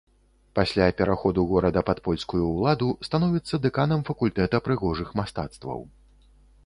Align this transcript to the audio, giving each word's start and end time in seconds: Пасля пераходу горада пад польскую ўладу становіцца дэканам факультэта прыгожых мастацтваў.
Пасля 0.59 0.85
пераходу 1.01 1.43
горада 1.51 1.83
пад 1.89 2.01
польскую 2.07 2.41
ўладу 2.47 2.87
становіцца 3.09 3.61
дэканам 3.67 4.01
факультэта 4.09 4.57
прыгожых 4.69 5.09
мастацтваў. 5.21 5.79